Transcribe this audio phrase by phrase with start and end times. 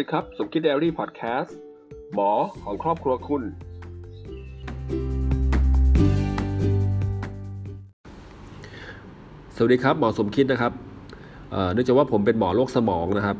[0.00, 1.56] ดีครับ สมคิด daily podcast
[2.14, 2.30] หมอ
[2.64, 3.42] ของครอบครัวคุณ
[9.56, 10.72] สวัสดีครับ หมอสมคิดนะครับ
[11.72, 13.36] เนื่องจากว่าผมเป็นหมอโรคสมองนะครับ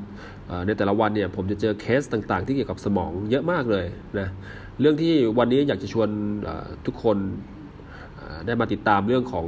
[0.66, 3.86] ในแต่ละวันเนี่ยผมจะเจอเคสต่างๆ ที่เกี่ยวกับสมองเยอะมากเลย
[4.18, 4.28] นะ
[4.80, 6.08] เรื่องที่วันนี้อยากจะชวน
[6.86, 7.16] ทุกคน
[8.46, 9.46] ได้มาติดตามเรื่องของ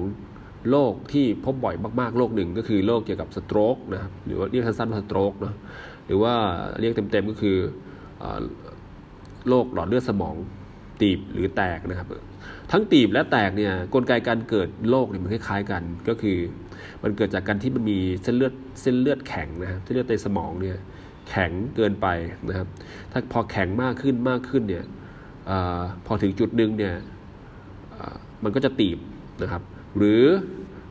[0.71, 5.55] โรคที่พบบ่อยมากๆโรคหนึ่งก็คือโรคเกี่ยวกับ stroke นะครับหรือว่าเรียกสั้นๆว่า stroke เนาะ
[6.07, 6.35] หรือว่า
[6.81, 7.57] เรียกเต็มๆก็คือ
[9.49, 10.35] โรคหลอดเลือดสมอง
[11.01, 12.09] ตีบหรือแตกนะครับ
[12.73, 16.39] ทั้งตีบและแตกเนี่ยกลไกการเกิดโรคเนี่ยมันคล้ายๆกันก็คือ
[17.03, 20.77] มันเกิดจากการที่มันมีเส้นเลือดเส้นเลือดแข็งนะครับเส้นเลือดในสมองเนี่ย
[21.29, 22.07] แข็งเกินไป
[22.49, 22.69] นะครับ
[23.13, 24.85] ถ้าพอแข็งมากขึ้นมากขึ้นเนี่ย
[25.51, 25.53] อ
[26.07, 26.95] พอถึงจุดหนึ่งเนี่ย
[28.43, 28.99] มันก็จะตีบ
[29.43, 29.63] นะครับ
[29.97, 30.23] หรือ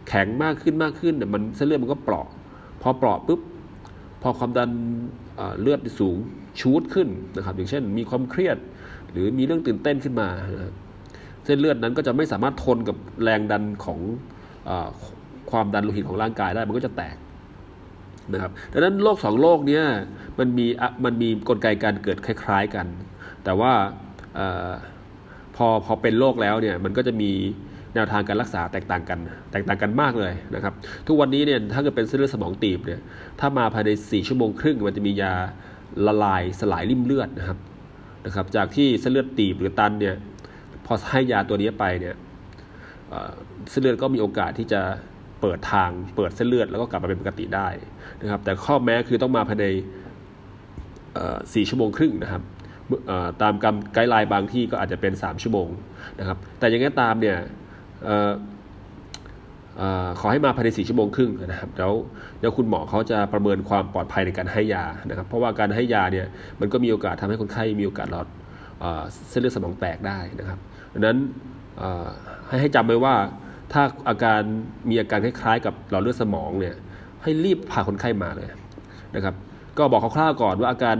[0.07, 2.27] แข็งมากขึ้นมากขึ้นเนี่ยมันเส้นเลือดมันก็เปราะ
[2.81, 3.41] พอเปราะปุ๊บ
[4.21, 4.71] พอความดัน
[5.61, 6.17] เลือดสูง
[6.59, 8.57] ชูดขึ้นนะครับ อย่างเช่น มีความเครียด
[9.11, 10.27] หรือมีเรื่องตื่นเต้นขึ้นมา
[11.45, 13.99] เส้นเลือดนั้นก็จะไม่สามารถทนกับแรงดันของ
[14.69, 14.71] อ
[15.51, 17.15] ความดันโลหิตของร่างกายได้มันก็จะแตก
[18.33, 19.81] นะครับดังนั้นโรคสองโรคนี้
[20.39, 20.65] มันมี
[21.05, 22.87] มันมีกลไกการเกิดคล้าย ๆกัน
[23.43, 23.71] แต่ว่า
[24.39, 24.41] อ
[25.55, 27.31] พอพอเป็นโรคแล้วเนี่ยมันก็จะมี
[27.95, 29.19] แนวทางการรักษาแตกต่างกัน
[29.51, 30.73] แตกต่างกันมากเลยนะครับ
[31.07, 32.99] ทุกวันนี้เนี่ยถ้าเกิดเป็นเส้นเลือดสมองตีบเนี่ย
[33.39, 35.33] ถ้ามาภายใน 4 ชั่วโมงครึ่ง มันจะมียา
[36.05, 37.57] ละลายสลายริ่มเลือดนะครับ
[38.25, 40.15] นะครับ จากที่เส้นเลือดตีบหรือตันเนี่ย
[40.85, 42.15] พอให้ยาตัวนี้ไปเนี่ย
[43.69, 44.81] เส้นเลือดก็มีโอกาสที่จะ
[45.41, 47.67] เปิดทางเปิดเส้นเลือดแล้วก็กลับมาเป็นปกติได้
[48.21, 49.65] นะครับ แต่ข้อแม้คือต้องมาภายใน
[51.53, 52.41] สี่ชั่วโมงครึ่งนะครับ
[53.41, 55.69] ตามกำไกด์ไลน์บางที่ก็อาจจะเป็น 3 ชั่วโมง
[56.19, 57.37] นะครับ แต่อยังไงตามเนี่ย
[60.19, 61.93] ขอให้มาภายในสี่ชั่วโมงครึ่งนะครับแล้ว
[62.39, 66.27] เดี๋ยวคุณหมอเขาจะประเมินความปลอดภัยในการให้ยานะครับ เพราะว่าการให้ยาเนี่ย
[66.59, 68.27] มันก็มีโอกาสทำให้คนไข้มีโอกาสหลอด
[69.29, 70.59] เส้นเลือดสมองแตกได้นะครับ
[70.93, 71.17] ดังนั้น
[72.47, 73.15] ให้ให้จำไว้ว่า
[73.73, 74.41] ถ้าอาการ
[74.89, 76.75] มีอาการคล้ายๆ กับหลอดเลือดสมองเนี่ย
[77.23, 78.47] ให้รีบพาคนไข้มาเลย
[79.15, 79.35] นะครับ
[79.77, 80.97] ก็บอกคร่าวๆก่อนว่าอาการ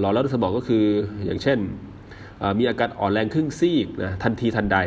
[0.00, 0.84] หลอดเลือดสมองก็คือ
[1.26, 1.58] อย่างเช่น
[2.58, 4.78] มีอาการอ่อนแรงครึ่งซีกนะทันทีทันใด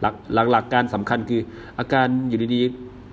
[0.00, 0.14] หลัก
[0.52, 1.40] หลักการสำคัญคือ
[1.78, 2.60] อาการอยู่ดี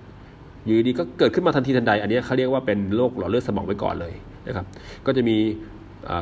[0.07, 4.13] ๆอยู่ดีก็เกิดขึ้นมาทันทีทันใด อันนี้เขาเรียกว่าเป็นโรคหลอดเลือดสมองไปก่อนเลย
[4.47, 4.65] นะครับ
[5.05, 5.37] ก็จะมี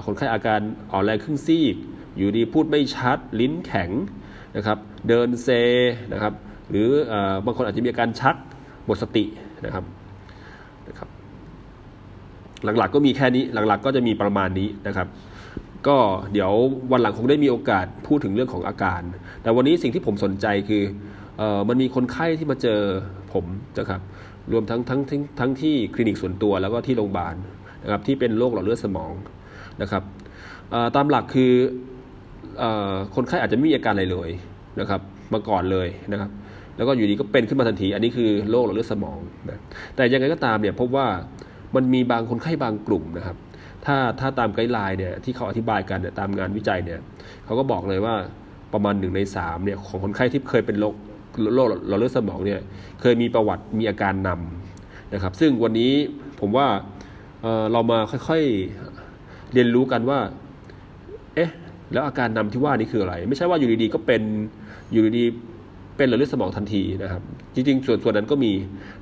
[0.05, 0.59] คนไข้อาการ
[0.91, 1.75] อ่อนแรงครึ่งซีก
[2.17, 3.89] อยู่ดีพูดไม่ชัด ลิ้นแข็ง
[4.55, 5.47] นะครับ เดินเซ
[6.13, 6.33] นะครับ
[6.69, 6.89] หรือ
[7.45, 8.35] บางคนอาจจะมีอาการชัก
[8.85, 9.25] หมดสติ
[9.65, 9.83] นะครับ
[10.87, 11.09] นะครับ
[12.63, 15.07] หลักๆก็มีแค่นี้หลักๆก็จะมีประมาณนี้นะครับ
[15.87, 15.97] ก็
[16.33, 16.51] เดี๋ยว
[16.91, 19.01] วันหลังคงได้มีโอกาสพูดถึงเรื่องของอาการ
[19.41, 20.83] แต่วันนี้สิ่งที่ผมสนใจคือ
[21.41, 22.79] ออมันมีคนไข้ที่มาเจอ
[23.33, 23.45] ผม
[23.79, 24.01] นะครับ
[24.51, 27.35] รวมทั้งทั้งทั้งทั้งที่คลินิกส่วนตัวแล้วก็ที่โรงพยาบาล
[27.83, 29.13] นะครับที่เป็นโรคหลอดเลือดสมอง
[29.81, 30.03] นะครับ
[30.95, 31.51] ตามหลักคือ
[32.61, 32.63] อ
[33.15, 34.29] คนไข้อาจจะไม่มีอาการอะไรเลย
[34.79, 35.01] นะครับ
[35.33, 36.31] มาก่อนเลยนะครับ
[36.77, 39.19] แล้วก็อยู่ดีก็เป็นขึ้นมาทันที อันนี้คือโรคหลอดเลือดสมอง
[39.49, 39.59] นะ
[39.95, 41.07] แต่ยังไงก็ตามเนี่ยพบว่า
[41.75, 43.37] มันมีบางคนไข้บางกลุ่มนะครับ
[43.85, 46.99] ถ้าถ้าตามไกด์ไลน์เนี่ยที่เขาอธิบายกันเนี่ยตามงานวิจัยเนี่ย
[47.45, 48.15] เขาก็บอกเลยว่า
[48.73, 50.95] ประมาณหนึ่งในสามเนี่ยของคนไข้ที่เคยเป็นโรค
[51.55, 52.59] โรคหลอดเลือดสมองเนี่ย
[53.01, 55.91] เคยมีประวัติมีอาการนำนะครับ ซึ่งวันนี้
[56.39, 56.67] ผมว่า
[57.41, 60.19] เเรามาค่อยๆเรียนรู้กันว่า
[61.35, 61.51] เอ๊ะ
[61.93, 64.21] แล้วอาการนำที่ว่านี่คืออะไร ไม่ใช่ว่าอยู่ดีๆก็เป็น
[64.91, 67.21] อยู่ดีๆเป็นหลอดเลือดสมองทันทีนะครับ
[67.55, 68.53] จริงๆ ส่วนส่วนนั้นก็มี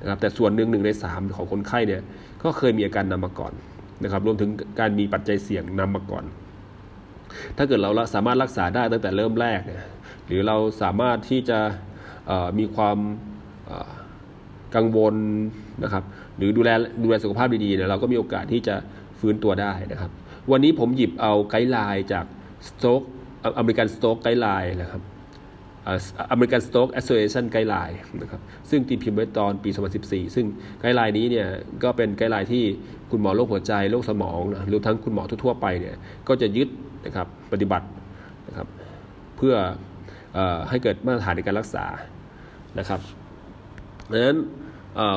[0.02, 2.02] นะครับแต่ส่วนหนึ่งหนึ่งในสามของคนไข้เนี่ย
[2.42, 3.52] ก็เคยมีอาการนำมาก่อน
[4.02, 4.50] นะครับรวมถึง
[4.80, 6.24] การมีปัจจัยเสี่ยงนำมาก่อน
[7.56, 9.84] ถ้าเกิดเราสามารถรักษาได้ตั้งแต่เริ่มแรกเนี่ย
[10.26, 11.58] หรือเราสามารถที่จะ
[12.58, 12.98] มีความ
[14.76, 15.14] กังวล
[15.84, 16.04] นะครับ
[16.36, 16.70] หรือดูแล
[17.04, 18.74] ดูแลสุขภาพดีๆเนี่ยเราก็มีโอกาสที่จะ
[19.20, 20.10] ฟื้นตัวได้นะครับ
[20.50, 22.24] วันนี้ผมหยิบเอา guideline จาก
[22.68, 23.02] stroke
[23.58, 25.02] American Stroke guideline นะครับ
[26.30, 28.40] American Stroke Association guideline นะครับ
[28.70, 29.70] ซึ่งตีพิมพ์ไว้ตอนปี
[30.02, 30.46] 2014 ซึ่ง
[30.80, 31.46] guideline นี้เนี่ย
[31.82, 32.64] ก็เป็น guideline ที่
[33.10, 35.96] คุณหมอโรคหัวใจโรคสมองนะหรือทั้งคุณหมอทั่วไปเนี่ย
[36.28, 36.68] ก็จะยึด
[37.06, 37.86] นะครับปฏิบัติ
[38.48, 38.68] นะครับ
[39.36, 40.38] เพื่อ
[40.68, 41.86] ให้เกิดมาตรฐานในการรักษา
[42.78, 43.00] นะครับ
[44.12, 44.38] ดังนั้น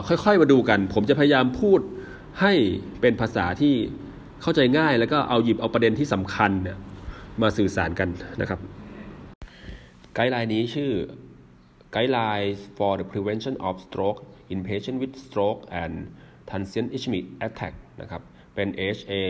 [0.08, 1.80] ค่อยๆมาดูกัน ผมจะพยายามพูด
[2.42, 2.54] ให้
[3.02, 3.74] เป็นภาษาที่
[4.42, 6.78] เข้าใจง่าย แล้วก็เอาหยิบเอาประเด็นที่สำคัญเนี่ย
[7.42, 8.10] มาสื่อสารกัน
[8.42, 8.60] นะครับ
[10.16, 10.92] ไกด์ไลน์นี้ชื่อ
[11.96, 14.20] Guidelines for the Prevention of Stroke
[14.54, 15.94] in Patients with Stroke and
[16.50, 18.22] Transient Ischemic Attack นะครับ
[18.56, 19.22] เป็น AHA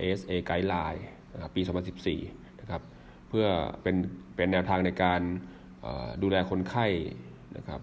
[0.00, 1.02] ASA Guideline
[1.32, 1.62] นะครับปี
[2.10, 2.82] 2014 นะครับ
[3.28, 3.46] เพื่อ
[3.82, 3.96] เป็น
[4.36, 5.20] เป็นแนวทางในการ
[6.22, 6.86] ดูแลคนไข้
[7.56, 7.80] นะครับ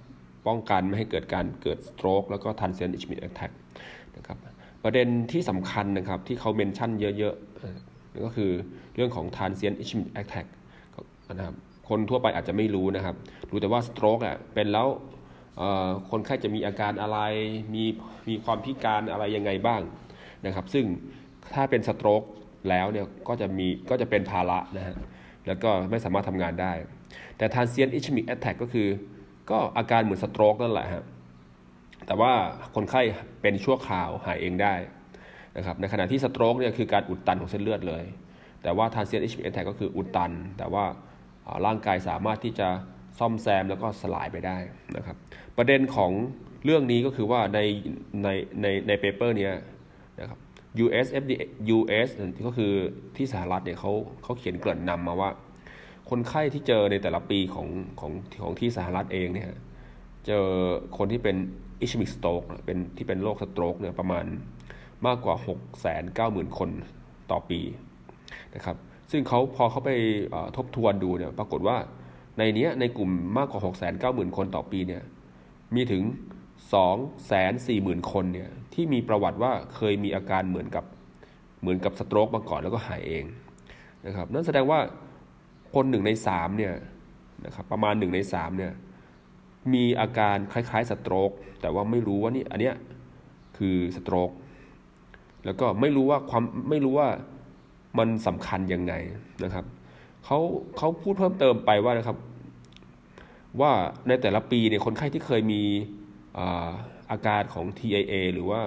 [0.48, 3.52] ป้องกันไม่ให้เกิดการเกิด stroke แล้วก็ transient ischemic attack
[4.18, 4.38] นะครับ
[4.84, 8.52] ประเด็นที่สำคัญนะครับที่เขาเมนชั่นเยอะๆก็คือ
[8.96, 10.48] เรื่องของ transient ischemic attack
[11.30, 11.56] นะครับ
[11.90, 13.16] คนทั่วไปอาจจะไม่รู้นะครับ
[13.50, 14.88] รู้แต่ว่าสโตรกอะเป็นแล้ว
[16.12, 17.20] คนไข้จะมีอาการอะไร
[17.74, 17.84] มี
[18.30, 19.82] มีความพิการอะไรยังไงบ้าง
[20.46, 20.86] นะครับ ซึ่ง
[21.54, 22.24] ถ้าเป็นสโตรก
[22.70, 24.96] แล้วเนี่ยก็จะมีก็จะเป็นภาระนะฮะ
[25.48, 26.74] แล้วก็ไม่สามารถทำงานได้
[27.38, 28.88] แต่ transient ischemic attack ก็คือ
[29.52, 31.04] ก็อาการเหมือน stroke นั่นแหละฮะ
[32.08, 32.32] แต่ว่า
[32.76, 33.02] คนไข้
[33.42, 34.74] เป็นชั่วคราวหายเองได้
[35.58, 38.04] นะครับในขณะที่ stroke เนี่ยคือการอุดตันของเส้นเลือดเลย
[38.64, 40.84] แต่ว่า transient ischemic attack ก็คืออุดตัน แต่ว่า
[41.66, 42.68] ร่างกายสามารถที่จะ
[43.20, 44.58] ซ่อมแซมแล้วก็สลายไปได้
[44.98, 45.18] นะครับ
[45.58, 46.12] ประเด็นของ
[46.66, 47.60] เรื่องนี้ก็คือว่าใน
[48.24, 48.28] ใน
[48.62, 49.54] ในใน paper เนี้ย
[50.20, 50.40] นะครับ
[50.86, 51.44] US FDA
[51.78, 52.10] US
[52.48, 52.72] ก็คือ
[53.18, 53.92] ที่สหรัฐเนี่ยเขา
[54.24, 55.30] เขาเขียนเกริ่นนำมาว่า
[56.10, 57.68] คนไข้ที่เจอในแต่ละปีของ
[58.00, 58.12] ของ
[58.44, 59.50] ของที่สหรัฐเองเนี่ย
[60.28, 60.46] เจอ
[60.98, 61.36] คนที่เป็น
[61.82, 64.26] อิชมิกสโตรกเป็นที่เป็นโรคสโตรกเนี่ยประมาณ
[65.06, 65.58] มากกว่า 6 9 0
[66.18, 66.70] 0 0 0 คน
[67.32, 67.60] ต่อปี
[68.56, 68.78] นะครับ
[69.12, 69.92] ซึ่งเขาพอเขาไป
[70.58, 71.78] ทบทวนดูเนี่ยปรากฏว่า
[72.38, 75.04] ในนี้ในกลุ่มมากกว่า 6 9 0 0 0 0 คนต่อปีเนี่ย
[75.76, 76.04] มีถึง
[76.74, 80.86] 2 4 0 0 0 0 คนเนี่ยที่มีประวัติว่าเคยมีอาการเหมือนกับ
[81.62, 83.24] เหมือนกับสโตรกมาก่อนแล้วก็หายเอง
[84.06, 84.80] นะครับนั่นแสดงว่า
[85.74, 86.74] คนหนึ่งในสามเนี่ย
[87.46, 88.72] นะครับประมาณหนึ่งในสามเนี่ย
[89.74, 91.32] มีอาการคล้ายๆสโตรก
[91.62, 92.76] แต่ว่าไม่รู้ว่านี่อันเนี้ย
[93.58, 94.30] คือสโตรก
[95.46, 97.10] แล้วก็ไม่รู้ว่าความไม่รู้ว่า
[97.98, 98.94] มันสำคัญยังไง
[99.44, 99.66] นะครับ
[100.26, 100.40] เขา
[100.78, 102.18] เขาพูดเพิ่มเติมไปว่านะครับ
[103.62, 103.72] ว่า
[104.08, 105.62] ในแต่ละปีเนี่ยคนไข้ที่เคยมี
[107.12, 108.60] อาการของ TIA หรือว่า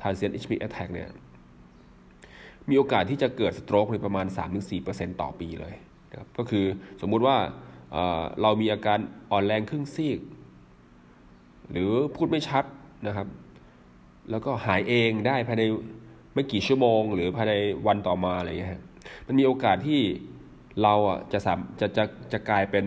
[0.00, 1.10] transient ischemic attack เนี่ย
[2.68, 4.26] มีโอกาสที่จะเกิดสโตรกในประมาณ
[4.74, 5.74] 3-4%ต่อปีเลย
[6.10, 6.64] นะครับก็คือ
[7.00, 7.36] สมมุติว่า
[8.42, 8.98] เรามีอาการ
[9.30, 10.18] อ่อนแรงครึ่งซีก
[11.70, 12.64] หรือพูดไม่ชัด
[13.06, 13.28] นะครับ
[14.30, 15.62] แล้วก็หายเองได้ภายใน
[16.34, 17.54] ไม่กี่ชั่วโมง หรือภายใน
[17.86, 18.72] วันต่อมาอะไรเงี้ย
[19.26, 20.00] มันมีโอกาสที่
[20.82, 22.84] เราอะจะสามจะจะจะกลายเป็น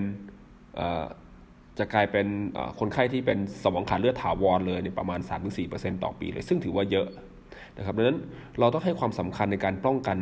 [1.79, 2.27] จะกลายเป็น
[2.79, 5.19] คนไข้ที่เป็นสมองขาดเลือดถาวรเลยในประมาณ
[5.61, 7.07] 3-4%ต่อปีเลย ซึ่งถือว่าเยอะ
[7.77, 8.19] นะครับดังนั้น
[8.59, 10.17] เราต้องให้ความสำคัญในการป้องกัน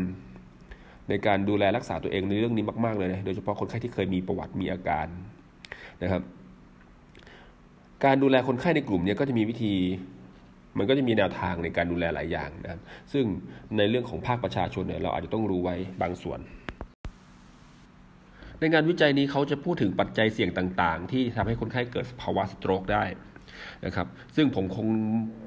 [1.09, 5.07] ในการดูแลรักษาตัวเองในเรื่องนี้มาก ๆ เลยนะโดยเฉพาะคนไข้ที่เคยมีประวัติมีอาการ
[6.03, 6.21] นะครับ
[8.05, 9.73] การดูแลคนไข้ในกลุ่มนี้ก็จะมีวิธี
[10.77, 12.81] มันก็จะมีแนวทางในการดูแลหลายอย่างนะครับ
[13.13, 13.25] ซึ่ง
[13.77, 16.39] ในเรื่องของภาคประชาชนเนี่ยเราอาจจะต้องรู้ไว้บางส่วน
[18.59, 23.03] ในงานวิจัยนี้เขาจะพูดถึงปัจจัยเสี่ยงต่างๆ ที่ทำให้คนไข้เกิดภาวะสโตรกได้
[23.85, 24.87] นะครับซึ่งผมคง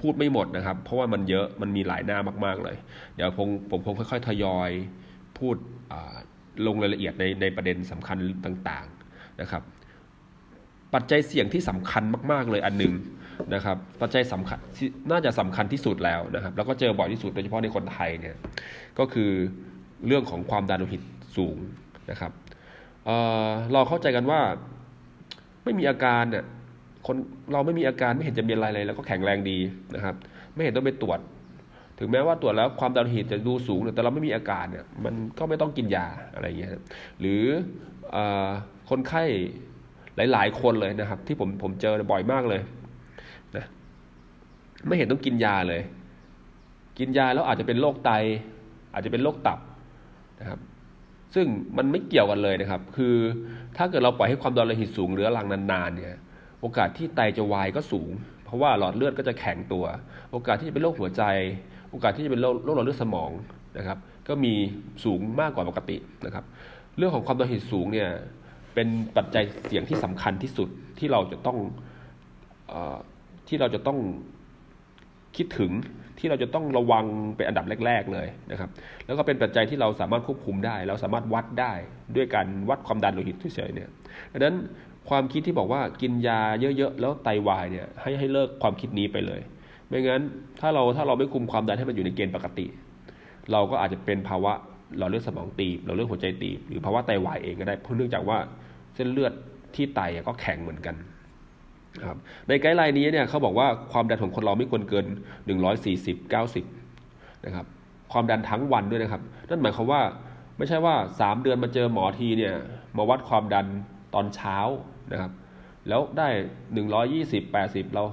[0.00, 2.76] พูดไม่หมดนะครับ เพราะว่ามันเยอะมันมีหลายหน้ามาก ๆ เลย
[3.14, 4.70] เดี๋ยวผมผมคงค่อย ๆ ทยอย
[5.38, 5.56] พูด
[6.66, 9.62] ลงรายละเอียดในในประเด็นสำคัญต่างๆนะครับ
[10.94, 12.02] ปัจจัยเสี่ยงที่สำคัญ
[12.32, 12.92] มาก ๆ เลยอันหนึ่ง
[13.54, 14.58] นะครับปัจจัยสำคัญ
[15.10, 18.36] น่าจะสำคัญที่สุดแล้วนะครับ แล้วก็เจอบ่อยที่สุดโดยเฉพาะในคนไทยเนี่ย
[18.98, 19.30] ก็คือ
[20.06, 21.02] เรื่องของความดันโลหิต
[21.36, 21.56] สูง
[22.10, 22.32] นะครับ
[23.72, 24.40] เราเข้าใจกันว่า
[25.64, 26.44] ไม่มีอาการเนี่ย
[27.06, 27.16] คน
[27.52, 29.58] เราไม่มีอาการไม่เห็นจะมีอะไรเลยแล้วก็แข็งแรงดี
[29.94, 30.14] นะครับ
[30.54, 31.18] ไม่เห็นต้องไปตรวจ
[31.98, 36.70] ถึงแม้ว่าตรวจแล้วความดันโลหิตจะดูสูงแต่เราไม่มีอาการเนี่ยมันก็ไม่ต้องกินยาอะไรเงี้ย
[37.20, 37.42] หรือ
[38.14, 38.16] อ
[38.90, 39.24] คนไข้
[40.32, 42.60] หลาย ๆ คนเลยนะครับ ที่ผมผมเจอบ่อยมากเลย
[43.56, 43.66] นะ
[44.86, 45.82] ไม่เห็นต้องกินยาเลย
[46.98, 48.10] กินยาแล้วอาจจะเป็นโรคไต
[48.92, 49.58] อาจจะเป็นโรคตับ
[50.40, 50.60] นะครับ
[51.34, 53.14] ซึ่งมันไม่เกี่ยวกันเลยนะครับ คือ
[53.76, 56.18] ถ้าเกิดเราปล่อยให้ความดันโลหิตสูงเรื้อรังนานๆเนี่ย
[56.60, 58.10] โอกาสที่ไตจะวายก็สูง
[58.44, 59.84] เพราะว่าหลอดเลือดก็จะแข็งตัว
[60.32, 61.22] โอกาสที่จะเป็นโรคหัวใจ
[61.90, 63.30] โอกาสที่จะเป็นโรคหลอดเลือดสมอง
[63.78, 64.54] นะครับ ก็มี
[65.04, 66.44] สูงมากกว่าปกตินะครับ
[66.96, 68.10] เรื่องของความดันโลหิตสูงเนี่ย
[68.74, 71.58] เป็นปัจจัยเสี่ยงที่สำคัญที่สุดที่เราจะต้อง
[72.72, 72.74] อ
[73.48, 73.98] ที่เราจะต้อง
[75.36, 75.72] คิดถึง
[76.18, 77.04] ที่เราจะต้องระวัง
[77.36, 78.70] เป็นอันดับแรก ๆ เลยนะครับ
[79.06, 81.72] แล้วก็เป็นปัจจัยที่เราสามารถควบคุมได้ เราสามารถวัดได้
[82.16, 83.88] ด้วยการวัดความดันโลหิตเฉยๆเนี่ย
[84.32, 84.56] ดังนั้น
[85.08, 89.40] ความคิดที่บอกว่ากินยาเยอะๆแล้วไตาวายเนี่ยให้ให้เลิกความคิดนี้ไปเลย
[89.88, 90.22] ไม่งั้น
[90.60, 92.66] ถ้าเราถ้าเราไม่คุมความดันให้มันอยู่ในเกณฑ์ปกติ
[93.52, 94.52] เราก็อาจจะเป็นภาวะ
[94.98, 98.38] หลอดเลือดสมองตีบหลอดเลือดหัวใจตีบหรือภาวะไตาวายเองก็ได้เพราะเนื่องจากว่า
[98.94, 99.32] เส้นเลือด
[99.74, 100.94] ที่ไตก็แข็งเหมือนกัน
[102.04, 102.16] ครับ
[102.48, 105.06] ในไกด์ไลน์นี้เนี่ยเขาบอกว่าความดันของคนเราไม่ควรเกิน
[105.84, 106.16] 140
[106.72, 107.66] 90นะครับ
[108.12, 110.02] ความดันทั้งวันด้วยนะครับ นั่นหมายความว่า
[110.56, 112.54] ไม่ใช่ว่า 3 เดือนมาเจอหมอทีเนี่ย
[112.96, 113.66] มาวัดความดัน
[114.14, 114.56] ตอนเช้า
[115.12, 115.32] นะครับ
[115.88, 116.28] แล้วได้
[116.88, 118.04] 120 80 เรา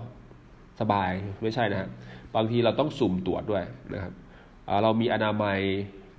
[0.80, 1.12] สบาย
[1.42, 1.89] ไม่ใช่นะฮะ
[2.36, 3.63] บางทีเราต้องสุ่มตรวจด้วย
[3.94, 4.13] นะครับ
[4.84, 5.60] เรามีอนามัย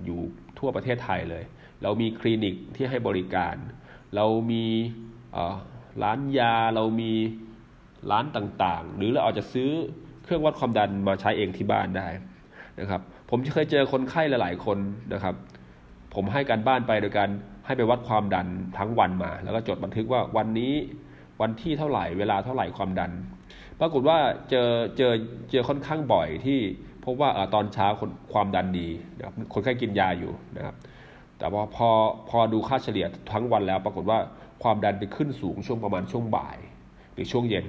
[0.05, 0.19] อยู่
[0.59, 1.43] ทั่วประเทศไทยเลย
[1.83, 3.55] เรามีคลินิกที่ให้บริการ
[4.15, 4.65] เรามี
[6.03, 7.13] ร้านยาเรามี
[8.11, 9.69] ร้านต่างๆ หรือเราอาจจะซื้อ
[10.23, 12.07] เครื่องวัดความดันมาใช้เองที่บ้านได้
[12.79, 14.77] นะครับ ผมเคยเจอคนไข้หลาย ๆ คน
[15.13, 15.35] นะครับ
[16.13, 17.29] ผมให้การบ้านไปโดยการ
[17.65, 18.47] ให้ไปวัดความดัน
[18.77, 20.73] ทั้งวันมา แล้วก็จดบันทึกว่าวันนี้
[21.41, 23.11] วันที่เท่าไหร่เวลาเท่าไหร่ความดัน
[23.79, 24.17] ปรากฏว่า
[24.49, 25.13] เจอเจอ
[25.51, 26.59] เจอค่อนข้างบ่อยที่
[27.05, 30.75] พบว่าตอนเช้าคนความดันดีนะครับคนไข้กินยาอยู่นะครับ
[31.39, 31.89] แต่ว่าพอ
[32.29, 34.19] พอดูค่าเฉลี่ยทั้งวันแล้ว ปรากฏว่า
[34.63, 36.57] ความดันไปขึ้นสูงช่วงประมาณช่วงบ่าย
[37.13, 37.67] หรือช่วงเย็น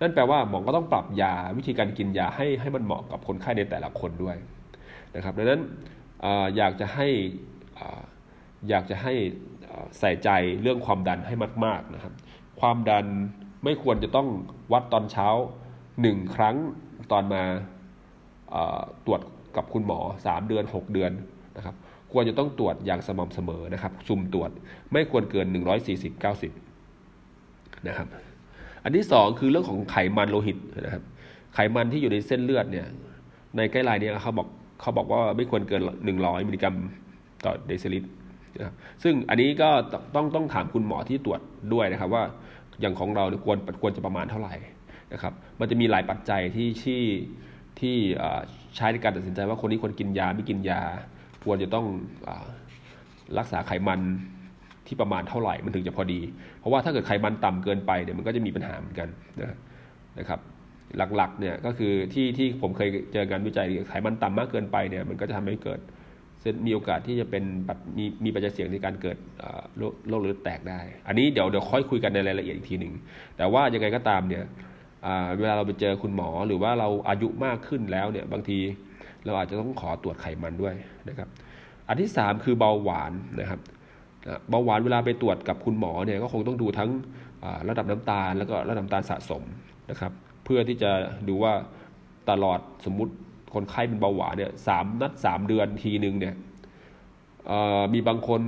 [0.00, 4.36] นั่นแปลว่าหมอก็ต้องปรับยาวิธีการกินยาให้ให้มันเหมาะกับคนไข้ในแต่ละคนด้วย
[5.16, 5.60] นะครับดังนั้น
[6.24, 6.26] อ
[6.56, 7.06] อยากจะให้
[8.68, 9.12] อยากจะให้
[9.98, 10.28] ใส่ใจ
[10.62, 12.12] เรื่องความดันให้มากๆนะครับ
[12.60, 13.06] ความดัน
[13.64, 14.28] ไม่ควรจะต้อง
[14.72, 15.28] วัดตอนเช้า
[16.02, 16.56] หนึ่งครั้ง
[17.12, 17.42] ตอนมา
[19.06, 19.20] ตรวจ
[19.56, 21.12] กับคุณหมอ 3 เดือน 6 เดือน
[21.56, 21.74] นะครับ
[22.12, 24.50] ควรจะต้องตรวจอย่างสม่ำเสมอนะครับ ซุ่มตรวจ
[24.92, 25.46] ไม่ควรเกิน
[25.86, 28.08] 140 90 นะครับ
[28.84, 31.04] อันที่ 2 คือเรื่องของไขมันโลหิตนะครับ
[31.54, 32.86] ไขมันที่อยู่ในเส้นเลือดเนี่ย
[33.56, 34.48] ในไกด์ไลน์เนี่ยเขาบอก
[34.80, 35.82] เขาบอกว่าไม่ควรเกิน
[36.14, 36.74] 100 มิลลิกรัม
[37.44, 38.08] ต่อเดซิลิตร
[38.58, 39.68] นะซึ่งอันนี้ก็
[40.14, 41.40] ต้องต้องถามคุณหมอที่ตรวจ
[41.72, 42.24] ด้วยนะครับว่า
[42.80, 44.54] อย่างของเราควรควรจะประมาณเท่าไหร่
[45.12, 47.02] นะครับ มันจะมีหลายปัจจัยที่ที่
[47.80, 47.96] ที่
[48.76, 50.80] ใช้ในการตัดสินใจว่าคนนี้ควรกินยาไม่กินยา
[51.44, 51.86] ควรจะต้อง
[52.28, 52.30] อ
[53.38, 54.00] รักษาไขมัน
[54.86, 56.20] ที่ประมาณเท่าไหร่มันถึงจะพอดี
[56.58, 59.08] เพราะว่าถ้าเกิดไขมันต่ำเกินไปเนี่ยมันก็จะมีปัญหาเหมือนกัน
[60.18, 60.40] นะครับ
[61.16, 65.80] หลักๆเนี่ยก็คือที่ที่ผมเคยเจองานวิจัยไขมันต่ำมากเกินไปเนี่ยมันก็จะทำให้เกิด
[66.66, 67.44] มีโอกาสที่จะเป็น
[67.98, 69.18] มีมีปัจจัยเสี่ยงในการเกิด
[70.08, 72.92] โรคเลือดแตกได้ อันนี้เดี๋ยวเดี๋ยวค่อยคุยกันในรายละเอียดอีกทีหนึ่ง
[73.36, 74.44] แต่ว่ายังไงก็ตามเนี่ย
[75.38, 78.58] เวลาเราไปเจอคุณหมอหรือว่าเราอายุมากขึ้นแล้วเนี่ยบางที
[79.24, 80.74] เราอาจจะต้องขอตรวจไขมันด้วย
[81.08, 81.28] นะครับ
[81.88, 83.60] อันที่ 3 คือเบาหวานนะครับ
[84.48, 86.90] เบาหวานเวลาไปตรวจกับคุณหมอเนี่ยก็คงต้องดูทั้ง
[87.68, 89.42] ระดับน้ำตาล แล้วก็ระดับน้ำตาลสะสม
[89.90, 90.12] นะครับ
[90.44, 90.90] เพื่อที่จะ
[91.28, 91.52] ดูว่า
[92.30, 93.12] ตลอดสมมุติ
[93.54, 96.34] คนไข้เป็นเบาหวานเนี่ยสามนัดสามเดือนทีหนึ่งเนี่ย
[97.92, 98.40] มีบางคน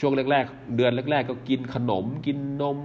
[0.00, 2.78] ช่วงแรก ๆ เดือนแรก ๆ ก็กินขนมกินนม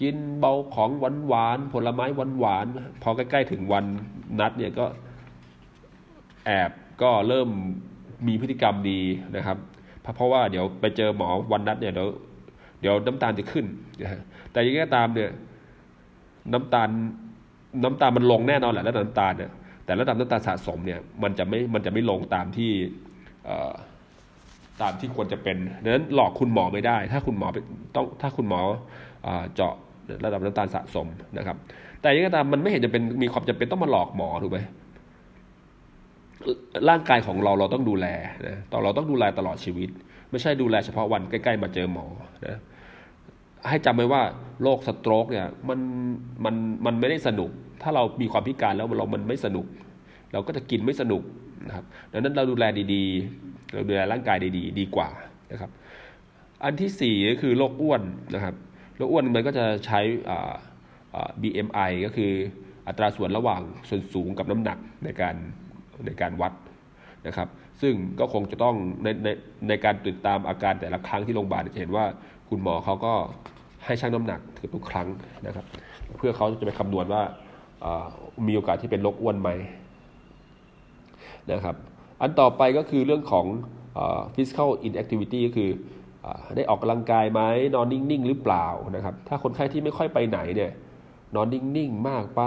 [0.00, 2.66] กินเบาของหวานหวานผลไม้หวานหวาน
[3.02, 3.84] พอใกล้ๆถึงวัน
[4.40, 4.86] นัดเนี่ยก็
[6.46, 6.70] แอบ
[7.02, 7.48] ก็เริ่ม
[8.26, 9.00] มีพฤติกรรมดี
[9.36, 9.58] นะครับ
[10.16, 12.08] เพราะว่าเดี๋ยวไปเจอหมอวันนัดเนี่ยเดี๋ยว
[12.80, 13.66] เดี๋ยวน้ำตาลจะขึ้น
[14.02, 14.20] นะฮะ
[14.52, 15.30] แต่ยังไงก็ตามเนี่ย
[16.52, 16.88] น้ำตาล
[17.84, 19.50] น้ำตาลมันลงแน่นอนแหละแล้วน้ำตาลเนี่ย
[19.84, 22.70] แต่ระดับน้ำตาลสะสมเนี่ยมันจะไม่มันจะไม่ลงตามที่
[24.82, 27.48] ตามที่ควรจะเป็นดังนั้นหลอกคุณหมอไม่ได้ ถ้าคุณหมอ
[27.94, 28.60] ต้องถ้าคุณหมอ
[29.54, 29.74] เจาะ
[30.24, 31.06] ระดับน้ำตาลสะสม
[31.38, 31.56] นะครับ
[32.00, 34.58] แต่ยังไงก็ตามมันไม่เห็นจะเป็นมีความจำเป็นต้องมาหลอกหมอถูกไหม
[36.88, 38.06] ร่างกายของเราเราต้องดูแล
[38.46, 39.88] นะตอนเราต้องดูแลตลอดชีวิต
[40.30, 42.06] ไม่ใช่ดูแลเฉพาะวันใกล้ๆมาเจอหมอ
[42.46, 42.58] นะ
[43.68, 44.22] ให้จำไว้ว่า
[44.62, 45.80] โรคสโตรกเนี่ยมัน
[46.44, 46.54] มัน
[46.86, 47.50] มันไม่ได้สนุก
[47.82, 49.66] ถ้าเรามีความพิการแล้วเรามันไม่สนุก
[50.32, 51.22] เราก็จะกินไม่สนุก
[51.68, 55.08] นะครับดังนั้นเราดูแลดีๆ เราดูแลร่างกายดีๆ ดีกว่า
[55.52, 55.70] นะครับ
[56.64, 58.02] อันที่สี่ก็คือโรคอ้วน
[58.34, 58.54] นะครับ
[58.96, 60.00] โรคอ้วนมันก็จะใช้
[61.42, 62.32] BMI ก็คือ
[62.88, 65.36] อัตราส่วนระหว่างส่วนสูงกับน้ำหนักในการ
[66.06, 66.52] ในการวัด
[67.26, 67.48] นะครับ
[67.80, 69.28] ซึ่งก็คงจะต้องในใน
[69.68, 72.04] ในการติดตามอาการแต่ละครั้งที่โรงพยาบาลจะเห็นว่า
[72.48, 73.14] คุณหมอเขาก็
[73.84, 75.08] ให้ชั่งน้ำหนักถือทุกครั้ง
[75.46, 75.64] นะครับ
[76.16, 77.22] เพื่อเขาจะไปคำนวณว่า
[78.46, 79.50] มีโอกาสที่เป็นโรคอ้วนไหม
[81.52, 81.76] นะครับ
[82.20, 83.46] อันต่อไปก็คือเรื่องของ
[84.34, 85.70] physical inactivity ก็คือ
[86.24, 87.40] อได้ออกกำลังกายไหม
[87.74, 88.66] นอนนิ่ง ๆ หรือเปล่า
[88.96, 90.70] นะครับ ถ้าคนไข้ที่ไม่ค่อยไปไหนเนี่ย
[91.34, 92.42] นอนนิ่งๆ มากไป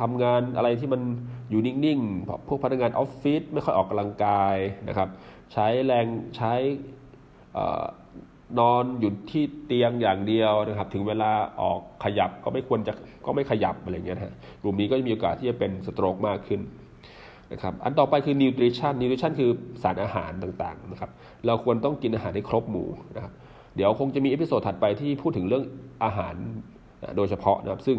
[0.00, 1.02] ทำงานอะไรที่มัน
[1.50, 4.56] อยู่นิ่งๆ พวกพนักงานออฟฟิศไม่ค่อยออกกำลังกาย
[4.88, 5.08] นะครับ
[5.52, 6.52] ใช้แรงใช้
[8.60, 11.30] นอนอยู่ที่เตียงอย่างเดียวนะครับ ถึงเวลา
[11.60, 12.92] ออกขยับก็ไม่ควรจะ
[13.26, 16.60] ก็ไม่ขยับอะไรเงี้ยนะกลุ่มนี้ก็มีโอกาสที่จะเป็น stroke มากขึ้น
[17.52, 19.50] นะครับอันต่อไปคือ nutrition nutrition คือ
[19.82, 21.10] สารอาหารต่างๆนะครับ
[21.46, 23.32] เราควรต้องกินอาหารให้ครบหมู่นะครับ
[23.76, 25.64] เดี๋ยวคงจะมี episode ถัดไปที่พูดถึงเรื่อง
[26.04, 26.34] อาหาร
[27.16, 27.98] โดยเฉพาะนะครับซึ่ง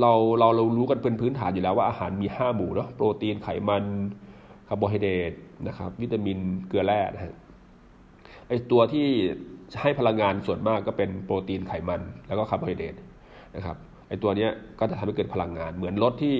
[0.00, 3.84] เราเราเรารู้กันเป็นพื้นฐานอยู่แล้วว่าอาหารมี 5 หมู่เนาะโปรตีนไขมัน
[4.68, 5.32] คาร์โบไฮเดรต
[5.68, 7.34] นะครับวิตามินเกลือแร่นะฮะ
[8.48, 9.06] ไอตัวที่
[9.82, 12.94] ให้พลังงานส่วนมากก็เป็นโปรตีนไขมันแล้วก็คาร์โบไฮเดรต
[13.56, 13.76] นะครับ
[14.08, 16.36] ไอตัวนี้ก็จะทำให้เกิดพลังงาน เหมือนรถที่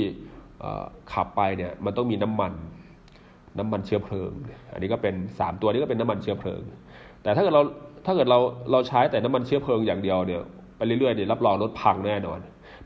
[1.12, 2.52] ขับไปเนี่ยมันต้องมีน้ำมัน
[3.58, 4.32] น้ำมันเชื้อเพลิง
[4.72, 6.62] อันนี้ก็เป็น 3 ตัวนี้ก็เป็นน้ำมันเชื้อเพลิง
[7.22, 7.62] แต่ถ้าเกิดเรา
[8.06, 8.38] ถ้าเกิดเรา
[8.70, 10.42] เราใช้แต่น้ำมันเชื้อเพลิงอย่างเดียวเนี่ย
[10.78, 12.38] ไปเรื่อยๆเนี่ยรับรองรถพังแน่นอน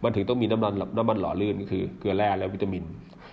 [0.03, 2.85] มันถึงต้องมีน้ำมันน้ำมันหล่อลื่นก็คือเกลือแร่และวิตามิน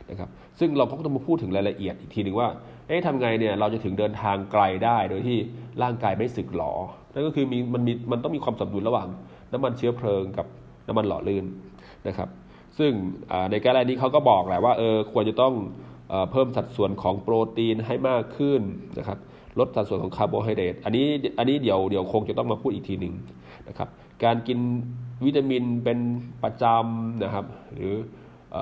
[0.10, 2.48] นะครับซึ่งเราก็ต้องมาพูดถึงรายละเอียดอีกทีหนึ่งว่า
[2.88, 5.38] เอ๊ะทำไงเนี่ยเราจะถึงเดินทางไกลได้โดยที่
[5.84, 6.74] ร่างกายไม่สึกหรอ
[7.14, 9.08] นั่นก็คือมีมันมีมันต้องมีความสมดุลระหว่าง
[9.54, 10.46] น้ำมันเชื้อเพลิงกับ
[10.88, 11.46] น้ำมันหล่อลื่น
[12.08, 12.30] นะครับ
[12.78, 12.92] ซึ่ง
[13.52, 15.54] ใน guideline นี้เขาก็บอกแหละว่าเออควรจะต้อง
[16.32, 18.62] เพิ่มสัดส่วนของโปรตีนให้มากขึ้น
[18.98, 19.20] นะครับ
[19.60, 21.06] ลดสัดส่วนของคาร์โบไฮเดรตอันนี้
[21.38, 23.14] อันนี้เดี๋ยวเดี๋ยวคงจะต้องมาพูดอีกทีหนึ่ง
[23.70, 23.90] นะครับ
[24.24, 24.60] การกิน
[25.26, 26.00] วิตามินเป็น
[26.44, 28.58] ประจำนะครับ หรือ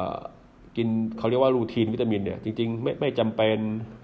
[0.78, 0.88] กิน
[1.18, 3.58] เขาเรียกว่า routine vitamin เนี่ยจริงๆไม่ไม่จำเป็น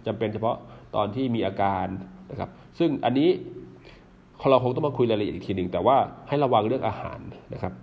[0.08, 0.56] จำเป็นเฉพาะ
[0.96, 1.86] ตอนที่มีอาการ
[2.32, 3.30] นะครับ ซึ่งอันนี้
[4.52, 7.20] เราคงต้องมาคุยรายละเอียดอีกทีหนึ่งแต่ว่าให้ระวังเรื่องอาหาร
[7.54, 7.74] นะครับ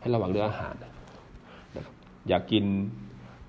[0.00, 0.74] ให้ระวังเรื่องอาหาร
[1.76, 1.94] นะครับ
[2.28, 2.64] อย่ากกิน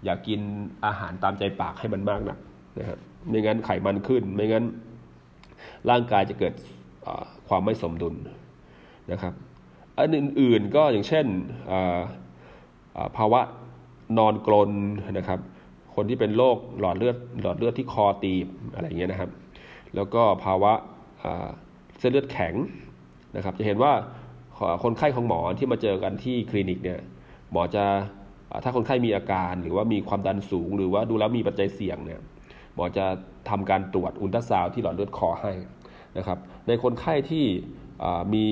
[0.05, 0.41] อย่ากกิน
[0.85, 2.37] อาหารตามใจปากให้มันมากนัก
[2.79, 2.97] นะครับ
[3.29, 4.65] ไม่งั้นไขมันขึ้น ไม่งั้น
[5.89, 6.53] ร่างกายจะเกิด
[7.47, 8.15] ความไม่สมดุล
[9.11, 9.33] นะครับ
[9.99, 11.25] อันอื่นๆก็อย่างเช่น
[13.17, 13.41] ภาวะ
[14.17, 14.71] นอนกรน
[15.17, 15.39] นะครับ
[15.95, 19.31] คนที่เป็นโรคหลอดเลือดหลอดเลือดที่คอตีบอะไรเงี้ยนะครับ
[19.95, 20.73] แล้วก็ภาวะ
[21.99, 22.53] เส้นเลือดแข็ง
[23.35, 23.91] นะครับ จะเห็นว่า
[24.83, 26.99] คนไข้ของหมอที่มาเจอกันที่คลินิกเนี่ย
[27.51, 27.85] หมอจะ
[28.63, 32.19] ถ้าคนไข้มีอาการหรือว่ามีความดันสูง หรือว่าดูแล้วมีปัจจัยเสี่ยงเนี่ย
[32.75, 33.05] หมอจะ
[33.49, 35.51] ทำการตรวจอุลตราซาวที่หลอดเลือดคอให้
[36.17, 36.37] นะครับ
[36.67, 37.45] ในคนไข้ที่
[38.33, 38.45] มี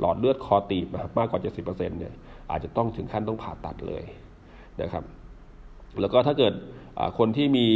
[0.00, 0.86] หลอดเลือดคอตีบ
[1.18, 2.14] มากกว่า 70%เนี่ย
[2.50, 4.04] อาจจะต้องถึงขั้นต้องผ่าตัดเลย
[4.82, 5.04] นะครับ
[6.00, 6.54] แล้วก็ถ้าเกิด
[7.18, 7.66] คนที่มี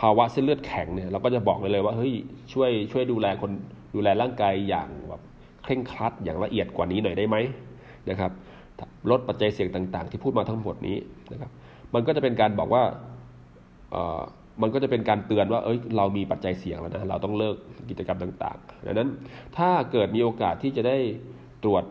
[0.00, 2.12] ภาวะเส้นเลือดแข็งเนี่ยเราก็จะบอกเลยเลยว่าเฮ้ย
[2.52, 3.50] ช่วยช่วยดูแลคน
[3.94, 5.22] ดูแลร่างกายอย่างแบบ
[5.62, 7.36] เคร่งครัดอย่างละเอียดกว่านี้หน่อยได้ไหม
[8.10, 8.32] นะครับ
[9.10, 10.96] ลดปัจจัยเสี่ยงต่าง ๆ ที่พูดมาทั้งหมดนี้
[11.32, 11.50] นะครับ
[11.94, 12.82] มันก็จะเป็นการบอกว่า
[14.62, 17.56] มันก็จะเป็นการเตือนว่า เอ้ย เรามีปัจจัยเสี่ยงแล้วนะ เราต้องเลิก
[17.90, 19.08] กิจกรรมต่างๆ ดังนั้น
[19.56, 20.96] ถ้าเกิดมีโอกาสที่จะได้
[21.64, 21.84] ตรวจ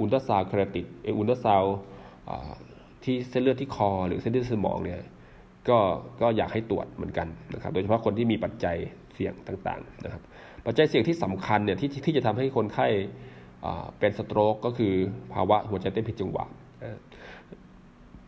[0.00, 0.86] อุลตราซาวคราติด
[1.18, 1.62] อุลตราซาว
[3.04, 5.00] ที่เส้นเลือดที่คอ หรือเส้นเลือดสมองเนี่ย
[5.68, 5.78] ก็
[6.20, 8.76] ก็อยากให้ตรวจเหมือนกันนะครับ โดยเฉพาะคนที่มีปัจจัย
[9.14, 10.22] เสี่ยงต่างๆ นะครับ
[10.66, 12.86] ปัจจัยเสี่ยงที่สำคัญเนี่ยที่ที่จะทำให้คนไข้
[13.98, 14.92] เป็นสโตรกก็คือ
[15.34, 16.44] ภาวะหัวใจเต้นผิดจังหวะ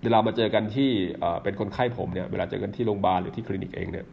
[0.03, 0.91] เวลามาเจอกันที่
[1.43, 4.07] เป็นคนไข้ผมเนี่ยเวลาเจอกันที่โรงพยาบาลหรือที่คลินิกเองเนี่ย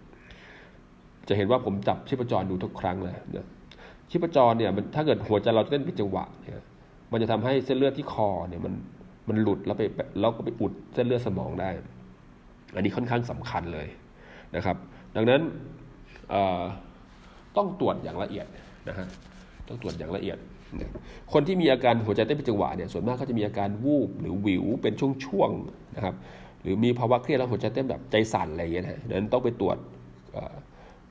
[1.27, 3.47] จะเห็นว่าผมจับชีพจรดูทุกครั้งเลยนะ
[4.09, 6.53] ชีพจรเนี่ยมันถ้าเกิดหัวใจเราเต้นผิดจังหวะเนี่ย
[7.11, 8.73] มันจะทำให้เส้นเลือดที่คอเนี่ยมัน
[9.29, 9.83] มันหลุดแล้วไป
[10.19, 11.69] แล้วก็ไปอุดเส้นเลือดสมองได้
[12.75, 13.87] อันนี้ค่อนข้างสำคัญเลย
[14.55, 14.77] นะครับ
[15.15, 15.41] ดังนั้น
[17.57, 18.47] ต้องตรวจอย่างละเอียด
[18.89, 19.07] นะฮะ
[19.67, 20.37] ต้องตรวจอย่างละเอียด
[21.33, 24.93] คนที่มีอาการหัวใจเต้นผิดจังหวะเนี่ยส่วนมากก็จะมีอาการวูบหรือวิวเป็น
[25.25, 26.15] ช่วงๆนะครับ
[26.61, 29.77] หรือมีภาวะเครียดแล้วหัวใจเต้นแบบใจสั่นอะไรอย่างเงี้ยนะนั้นต้องไปตรวจ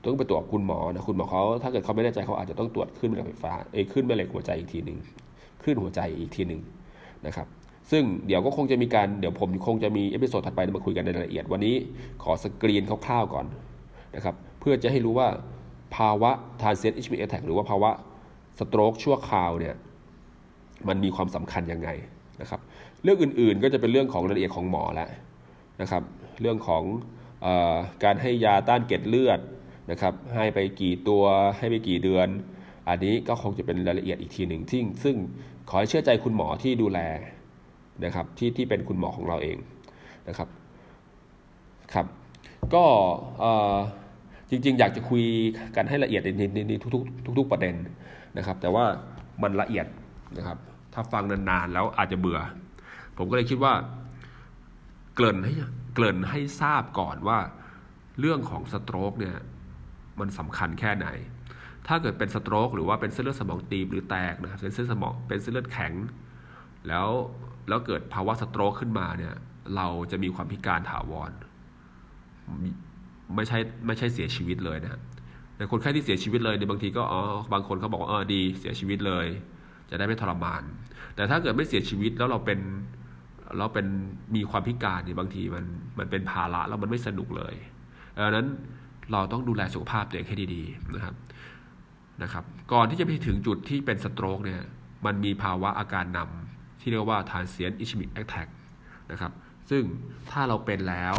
[0.01, 4.97] ต้องไปตรวจคุณหมอนะคุณหมอเขาถ้าเกิดเขาไม่แน่ใจเขาอาจจะต้องตรวจคลื่นแม่เหล็กไฟฟ้าเอ้คลื่นแม่เหล็กหัวใจอีกทีหนึ่ง
[5.63, 6.61] คลื่นหัวใจอีกทีหนึ่ง
[7.25, 7.47] นะครับ
[7.91, 11.75] ซึ่งเดี๋ยวก็คงจะมีการเดี๋ยวผมคงจะมี episode ถัดไปมาคุยกันในรายละเอียดวันนี้
[12.23, 13.45] ขอสกรีนคร่าวๆก่อน
[14.15, 15.27] นะครับเพื่อจะให้รู้ว่า
[15.95, 17.89] ภาวะ transient ischemic attack หรือว่าภาวะ
[18.59, 19.75] stroke ชั่วคราวเนี่ย
[20.87, 21.89] มันมีความสำคัญยังไง
[22.41, 22.61] นะครับ
[23.03, 25.09] เรื่องอื่นๆก็จะเป็นเรื่องของรายละเอียดของหมอแล้ว
[25.81, 26.03] นะครับ
[26.41, 26.83] เรื่องของ
[27.45, 27.47] อ
[28.03, 29.39] การให้ยาต้านเกล็ดเลือด
[29.91, 31.23] นะครับให้ไปกี่ตัว
[31.57, 32.27] ให้ไปกี่เดือน
[32.87, 35.15] อันนี้ก็คงจะเป็นรายละเอียดอีกทีหนึ่งที่ซึ่ง
[35.69, 36.99] ขอให้เชื่อใจคุณหมอที่ดูแล
[38.05, 39.57] นะครับที่ที่เป็นคุณหมอของเราเอง
[40.27, 40.49] นะครับ
[41.93, 42.05] ครับ
[42.73, 42.85] ก็
[44.49, 45.23] จริง ๆ อยากจะคุย
[45.75, 47.75] กันให้ละเอียดในในทุกๆทุก ๆประเด็น
[48.37, 48.85] นะครับ แต่ว่า
[49.43, 49.85] มันละเอียด
[50.37, 50.57] นะครับ
[50.93, 52.39] ถ้าฟังนานๆแล้วอาจจะเบื่อ
[53.17, 53.73] ผมก็เลยคิดว่า
[55.15, 55.53] เกริ่นให้
[55.93, 57.39] เกริ่นให้ทราบก่อนว่า
[58.19, 59.35] เรื่องของสโตรกเนี่ย
[60.19, 61.07] มันสำคัญแค่ไหน
[61.87, 65.93] ถ้าเกิดเป็นสโตรกหรือว่าเป็นเส้นเลือดสมองตีบหรือแตกนะครับเส้นเส้นสมองเป็นเส้นเลือดแข็ง
[66.87, 67.07] แล้ว
[67.67, 69.35] แล้วเกิดภาวะสโตรกขึ้นมาเนี่ย
[69.75, 71.31] เราจะมีความพิการถาวร
[73.35, 74.99] ไม่ใช่ไม่ใช่เสียชีวิตเลยนะ
[75.55, 77.21] แต่คนไข้ที่เสียชีวิตเลยในบางทีก็อ๋อ
[77.53, 79.27] บางคนเขาบอกว่าเออดีเสียชีวิตเลย
[79.89, 80.63] จะได้ไม่ทรมาน
[81.15, 82.59] แต่ถ้าเกิดไม่เสียชีวิตแล้วเราเป็น
[83.57, 83.87] เราเป็น
[84.35, 85.65] มีความพิการเนี่ยบางทีมัน
[85.99, 87.55] มันเป็นภาระแล้วมันไม่สนุกเลย
[88.15, 88.47] ดังนั้น
[89.11, 91.15] เราต้องดูแลสุขภาพตัวเองให้ดีๆนะครับ
[92.23, 94.61] นะครับ ก่อนที่จะไปถึงจุดที่เป็นสโตรกเนี่ย
[95.05, 98.47] มันมีภาวะอาการนำที่เรียกว่าทานเซียนอิชมิกแอคแทก
[99.11, 99.31] นะครับ
[99.69, 99.83] ซึ่ง
[100.31, 101.15] ถ้าเราเป็นแล้ว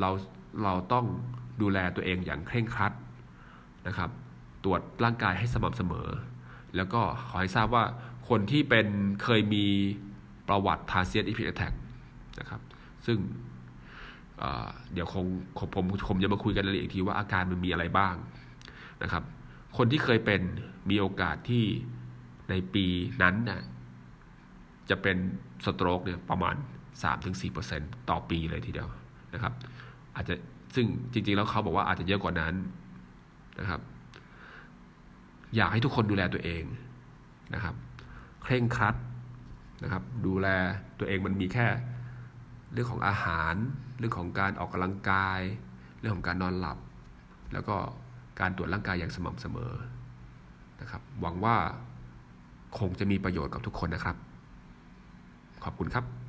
[0.00, 0.10] เรา
[0.62, 1.06] เราต้อง
[1.62, 2.92] ดูแลตัวเองอย่างเคร่งครัด
[3.86, 4.10] นะครับ
[4.64, 6.08] ตรวจร่างกายให้สม่ำเสมอ
[6.76, 7.84] แล้วก็ขอให้ทราบว่า
[8.28, 8.86] คนที่เป็น
[9.22, 9.66] เคยมี
[10.48, 11.72] ประวัติทาเซียนอีพิแทก
[12.40, 12.60] นะครับ
[13.06, 13.18] ซึ่ง
[14.92, 15.24] เดี๋ยวคง
[15.74, 18.14] ผมผมจะมาคุยกันรายละเอียดทีว่าอาการมันมีอะไรบ้าง
[19.02, 19.22] นะครับ
[19.76, 20.40] คนที่เคยเป็น
[20.90, 21.64] มีโอกาสที่
[22.50, 22.86] ในปี
[23.22, 23.62] นั้นนะ
[24.90, 25.16] จะเป็น
[25.64, 26.54] สโตรกเนี่ยประมาณ
[27.32, 28.88] 3-4%ต่อปีเลยทีเดียว
[29.34, 29.52] นะครับ
[30.20, 30.36] อาจจะ
[30.74, 32.54] ซึ่งจริง ๆ แล้วเขาบอกว่าอาจจะเยอะกว่านั้น
[33.60, 33.80] นะครับ
[35.56, 36.64] อยากให้ทุกคนดูแลตัวเอง
[37.54, 37.74] นะครับ
[38.42, 38.96] เคร่งครัด
[39.82, 40.48] นะครับ ดูแล
[40.98, 41.66] ตัวเองมันมีแค่
[42.72, 43.54] เรื่องของอาหาร
[43.98, 45.40] เรื่องของการออกกำลังกาย
[45.98, 46.78] เรื่องของการนอนหลับ
[47.52, 47.76] แล้วก็
[48.40, 49.72] การตรวจร่างกายอย่างสม่ำเสมอ
[50.80, 51.56] นะครับ หวังว่า
[52.78, 54.16] คงจะมีประโยชน์กับทุกคนนะครับ
[55.64, 56.19] ขอบคุณครับ